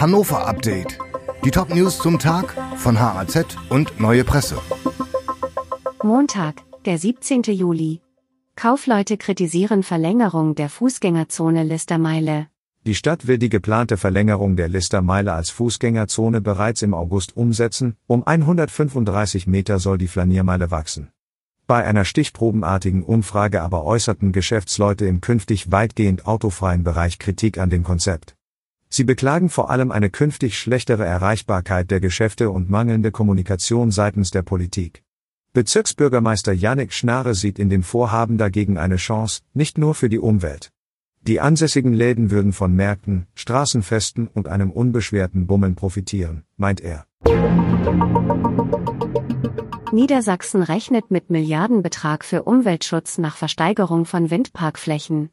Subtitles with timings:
[0.00, 0.96] Hannover Update.
[1.44, 4.56] Die Top News zum Tag von HAZ und Neue Presse.
[6.04, 7.42] Montag, der 17.
[7.42, 8.00] Juli.
[8.54, 12.46] Kaufleute kritisieren Verlängerung der Fußgängerzone Listermeile.
[12.86, 18.24] Die Stadt will die geplante Verlängerung der Listermeile als Fußgängerzone bereits im August umsetzen, um
[18.24, 21.10] 135 Meter soll die Flaniermeile wachsen.
[21.66, 27.82] Bei einer stichprobenartigen Umfrage aber äußerten Geschäftsleute im künftig weitgehend autofreien Bereich Kritik an dem
[27.82, 28.37] Konzept.
[28.88, 34.42] Sie beklagen vor allem eine künftig schlechtere Erreichbarkeit der Geschäfte und mangelnde Kommunikation seitens der
[34.42, 35.02] Politik.
[35.52, 40.70] Bezirksbürgermeister Yannick Schnare sieht in dem Vorhaben dagegen eine Chance, nicht nur für die Umwelt.
[41.22, 47.06] Die ansässigen Läden würden von Märkten, Straßenfesten und einem unbeschwerten Bummeln profitieren, meint er.
[49.92, 55.30] Niedersachsen rechnet mit Milliardenbetrag für Umweltschutz nach Versteigerung von Windparkflächen.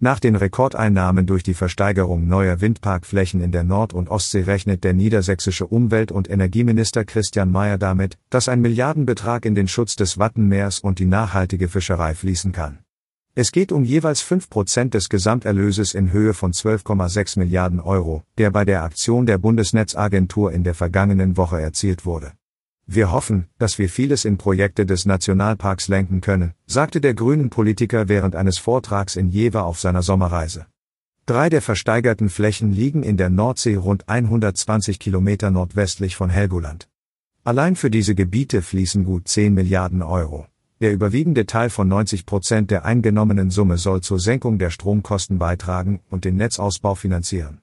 [0.00, 4.92] Nach den Rekordeinnahmen durch die Versteigerung neuer Windparkflächen in der Nord- und Ostsee rechnet der
[4.92, 10.78] niedersächsische Umwelt- und Energieminister Christian Mayer damit, dass ein Milliardenbetrag in den Schutz des Wattenmeers
[10.78, 12.78] und die nachhaltige Fischerei fließen kann.
[13.34, 18.64] Es geht um jeweils 5% des Gesamterlöses in Höhe von 12,6 Milliarden Euro, der bei
[18.64, 22.34] der Aktion der Bundesnetzagentur in der vergangenen Woche erzielt wurde.
[22.90, 28.08] Wir hoffen, dass wir vieles in Projekte des Nationalparks lenken können, sagte der grünen Politiker
[28.08, 30.64] während eines Vortrags in Jever auf seiner Sommerreise.
[31.26, 36.88] Drei der versteigerten Flächen liegen in der Nordsee rund 120 Kilometer nordwestlich von Helgoland.
[37.44, 40.46] Allein für diese Gebiete fließen gut 10 Milliarden Euro.
[40.80, 46.00] Der überwiegende Teil von 90 Prozent der eingenommenen Summe soll zur Senkung der Stromkosten beitragen
[46.08, 47.60] und den Netzausbau finanzieren.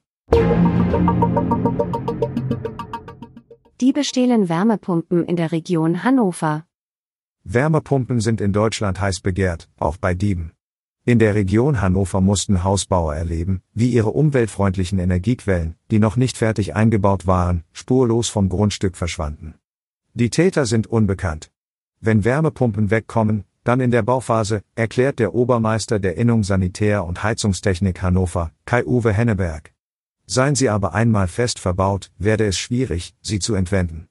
[3.86, 6.66] Diebe stehlen Wärmepumpen in der Region Hannover.
[7.44, 10.50] Wärmepumpen sind in Deutschland heiß begehrt, auch bei Dieben.
[11.04, 16.74] In der Region Hannover mussten Hausbauer erleben, wie ihre umweltfreundlichen Energiequellen, die noch nicht fertig
[16.74, 19.54] eingebaut waren, spurlos vom Grundstück verschwanden.
[20.14, 21.52] Die Täter sind unbekannt.
[22.00, 28.02] Wenn Wärmepumpen wegkommen, dann in der Bauphase, erklärt der Obermeister der Innung Sanitär und Heizungstechnik
[28.02, 29.75] Hannover, Kai-Uwe Henneberg.
[30.26, 34.08] Seien sie aber einmal fest verbaut, werde es schwierig, sie zu entwenden.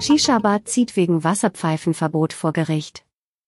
[0.00, 3.04] Shisha-Bar zieht wegen Wasserpfeifenverbot vor Gericht.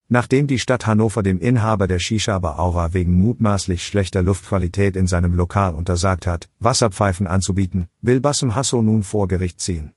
[0.08, 5.34] Nachdem die Stadt Hannover dem Inhaber der Shisha-Bar Aura wegen mutmaßlich schlechter Luftqualität in seinem
[5.34, 9.92] Lokal untersagt hat, Wasserpfeifen anzubieten, will Bassem Hasso nun vor Gericht ziehen.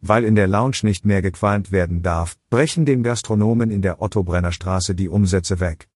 [0.00, 4.52] Weil in der Lounge nicht mehr gequalmt werden darf, brechen dem Gastronomen in der Otto-Brenner
[4.52, 5.88] Straße die Umsätze weg.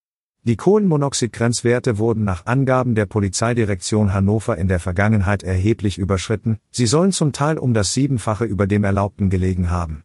[0.48, 7.12] Die Kohlenmonoxidgrenzwerte wurden nach Angaben der Polizeidirektion Hannover in der Vergangenheit erheblich überschritten, sie sollen
[7.12, 10.04] zum Teil um das Siebenfache über dem Erlaubten gelegen haben.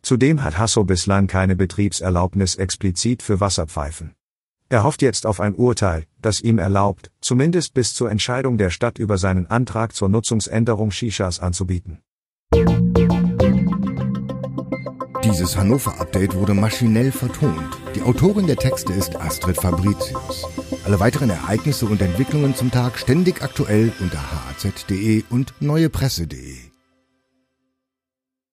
[0.00, 4.14] Zudem hat Hasso bislang keine Betriebserlaubnis explizit für Wasserpfeifen.
[4.70, 8.98] Er hofft jetzt auf ein Urteil, das ihm erlaubt, zumindest bis zur Entscheidung der Stadt
[8.98, 11.98] über seinen Antrag zur Nutzungsänderung Shishas anzubieten.
[15.32, 17.78] Dieses Hannover-Update wurde maschinell vertont.
[17.94, 20.44] Die Autorin der Texte ist Astrid Fabricius.
[20.84, 26.71] Alle weiteren Ereignisse und Entwicklungen zum Tag ständig aktuell unter haz.de und neuepresse.de.